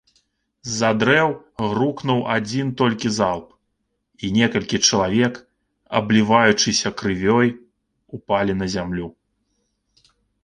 [0.69, 1.29] З-за дрэў
[1.71, 3.47] грукнуў адзін толькі залп,
[4.27, 5.37] і некалькі чалавек,
[5.99, 7.49] абліваючыся крывёй,
[8.19, 9.07] упалі на зямлю.